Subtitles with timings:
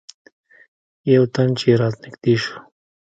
[1.13, 2.55] یو تن چې رانږدې شو.